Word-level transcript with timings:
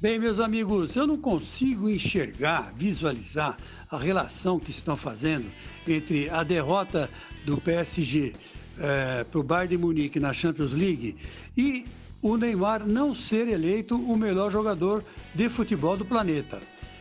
Bem, 0.00 0.16
meus 0.16 0.38
amigos, 0.38 0.94
eu 0.94 1.08
não 1.08 1.16
consigo 1.16 1.90
enxergar, 1.90 2.72
visualizar 2.72 3.58
a 3.90 3.98
relação 3.98 4.56
que 4.60 4.70
estão 4.70 4.94
fazendo 4.96 5.50
entre 5.88 6.30
a 6.30 6.44
derrota 6.44 7.10
do 7.44 7.56
PSG 7.56 8.32
é, 8.78 9.24
para 9.24 9.40
o 9.40 9.42
Bayern 9.42 9.70
de 9.70 9.76
Munique 9.76 10.20
na 10.20 10.32
Champions 10.32 10.72
League 10.72 11.16
e 11.56 11.84
o 12.22 12.36
Neymar 12.36 12.86
não 12.86 13.12
ser 13.12 13.48
eleito 13.48 13.96
o 13.96 14.16
melhor 14.16 14.52
jogador 14.52 15.02
de 15.34 15.48
futebol 15.48 15.96
do 15.96 16.04
planeta. 16.04 16.60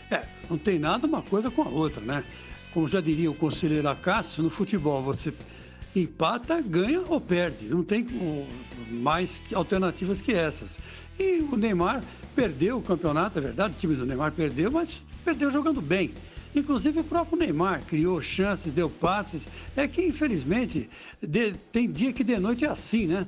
É, 0.09 0.23
não 0.49 0.57
tem 0.57 0.79
nada 0.79 1.05
uma 1.05 1.21
coisa 1.21 1.51
com 1.51 1.61
a 1.61 1.69
outra, 1.69 2.01
né? 2.01 2.23
Como 2.73 2.87
já 2.87 2.99
diria 2.99 3.29
o 3.29 3.35
conselheiro 3.35 3.87
Acácio, 3.87 4.41
no 4.41 4.49
futebol 4.49 5.03
você 5.03 5.31
empata, 6.01 6.61
ganha 6.61 7.01
ou 7.07 7.19
perde. 7.19 7.65
Não 7.65 7.83
tem 7.83 8.07
mais 8.89 9.41
alternativas 9.53 10.21
que 10.21 10.33
essas. 10.33 10.79
E 11.19 11.39
o 11.39 11.55
Neymar 11.55 12.03
perdeu 12.35 12.77
o 12.77 12.81
campeonato, 12.81 13.39
é 13.39 13.41
verdade, 13.41 13.73
o 13.73 13.77
time 13.77 13.95
do 13.95 14.05
Neymar 14.05 14.31
perdeu, 14.31 14.71
mas 14.71 15.03
perdeu 15.25 15.49
jogando 15.49 15.81
bem. 15.81 16.13
Inclusive 16.55 16.99
o 16.99 17.03
próprio 17.03 17.37
Neymar 17.37 17.83
criou 17.85 18.21
chances, 18.21 18.71
deu 18.71 18.89
passes. 18.89 19.47
É 19.75 19.87
que, 19.87 20.01
infelizmente, 20.05 20.89
de, 21.21 21.53
tem 21.71 21.89
dia 21.89 22.13
que 22.13 22.23
de 22.23 22.37
noite 22.37 22.65
é 22.65 22.69
assim, 22.69 23.07
né? 23.07 23.27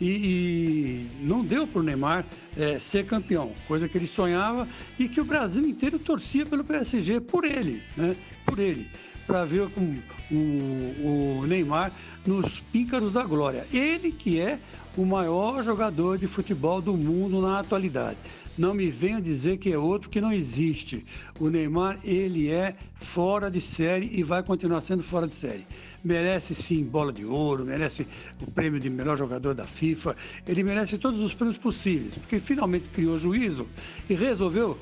E, 0.00 0.06
e 0.08 1.06
não 1.20 1.44
deu 1.44 1.66
para 1.66 1.80
o 1.80 1.82
Neymar 1.82 2.24
é, 2.56 2.78
ser 2.78 3.04
campeão, 3.04 3.52
coisa 3.68 3.86
que 3.86 3.98
ele 3.98 4.06
sonhava 4.06 4.66
e 4.98 5.06
que 5.08 5.20
o 5.20 5.24
Brasil 5.24 5.66
inteiro 5.68 5.98
torcia 5.98 6.46
pelo 6.46 6.64
PSG 6.64 7.20
por 7.20 7.44
ele, 7.44 7.82
né? 7.96 8.16
Por 8.50 8.58
ele, 8.58 8.88
para 9.26 9.44
ver 9.44 9.68
com 9.70 9.96
o, 10.30 11.40
o 11.40 11.46
Neymar 11.46 11.92
nos 12.26 12.60
píncaros 12.72 13.12
da 13.12 13.22
glória. 13.22 13.64
Ele 13.72 14.10
que 14.10 14.40
é 14.40 14.58
o 14.96 15.04
maior 15.04 15.62
jogador 15.62 16.18
de 16.18 16.26
futebol 16.26 16.80
do 16.80 16.96
mundo 16.96 17.40
na 17.40 17.60
atualidade. 17.60 18.18
Não 18.58 18.74
me 18.74 18.90
venha 18.90 19.22
dizer 19.22 19.56
que 19.56 19.72
é 19.72 19.78
outro 19.78 20.10
que 20.10 20.20
não 20.20 20.32
existe. 20.32 21.06
O 21.38 21.48
Neymar, 21.48 21.98
ele 22.04 22.50
é 22.50 22.74
fora 22.96 23.50
de 23.50 23.60
série 23.60 24.10
e 24.12 24.22
vai 24.22 24.42
continuar 24.42 24.80
sendo 24.82 25.02
fora 25.02 25.26
de 25.26 25.32
série. 25.32 25.66
Merece 26.04 26.54
sim 26.54 26.82
bola 26.82 27.12
de 27.12 27.24
ouro, 27.24 27.64
merece 27.64 28.06
o 28.40 28.50
prêmio 28.50 28.78
de 28.80 28.90
melhor 28.90 29.16
jogador 29.16 29.54
da 29.54 29.66
FIFA, 29.66 30.14
ele 30.46 30.62
merece 30.62 30.98
todos 30.98 31.22
os 31.22 31.32
prêmios 31.32 31.56
possíveis, 31.56 32.14
porque 32.14 32.38
finalmente 32.38 32.88
criou 32.90 33.18
juízo 33.18 33.66
e 34.08 34.14
resolveu 34.14 34.78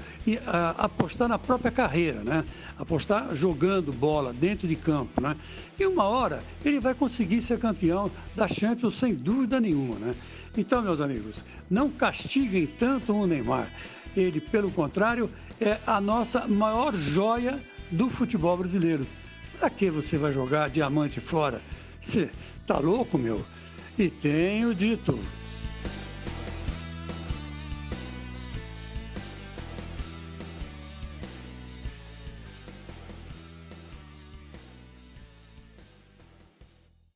apostar 0.76 1.28
na 1.28 1.38
própria 1.38 1.70
carreira, 1.70 2.24
né? 2.24 2.44
Apostar 2.78 3.34
jogando 3.34 3.57
bola 3.92 4.32
dentro 4.32 4.66
de 4.68 4.76
campo, 4.76 5.20
né? 5.20 5.34
E 5.78 5.86
uma 5.86 6.04
hora 6.04 6.42
ele 6.64 6.80
vai 6.80 6.94
conseguir 6.94 7.42
ser 7.42 7.58
campeão 7.58 8.10
da 8.34 8.46
Champions 8.46 8.98
sem 8.98 9.14
dúvida 9.14 9.60
nenhuma, 9.60 9.96
né? 9.96 10.14
Então, 10.56 10.82
meus 10.82 11.00
amigos, 11.00 11.44
não 11.70 11.90
castiguem 11.90 12.66
tanto 12.66 13.12
o 13.12 13.26
Neymar. 13.26 13.72
Ele, 14.16 14.40
pelo 14.40 14.70
contrário, 14.70 15.30
é 15.60 15.78
a 15.86 16.00
nossa 16.00 16.46
maior 16.48 16.94
joia 16.94 17.62
do 17.90 18.08
futebol 18.08 18.56
brasileiro. 18.56 19.06
Para 19.58 19.70
que 19.70 19.90
você 19.90 20.16
vai 20.16 20.32
jogar 20.32 20.70
diamante 20.70 21.20
fora? 21.20 21.60
Você 22.00 22.30
tá 22.66 22.78
louco, 22.78 23.18
meu? 23.18 23.44
E 23.98 24.08
tenho 24.08 24.74
dito. 24.74 25.18